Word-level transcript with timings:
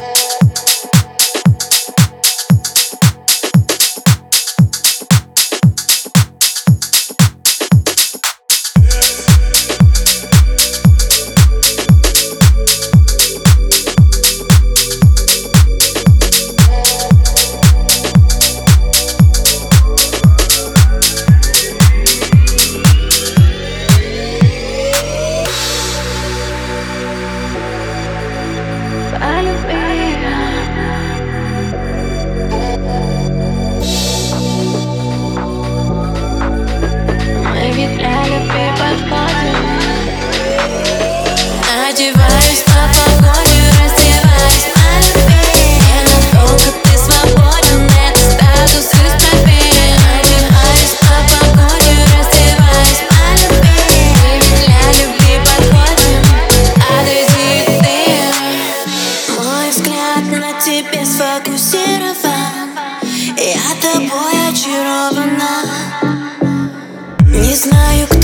Yeah. 0.00 0.29
знаю, 67.60 68.06
кто 68.08 68.19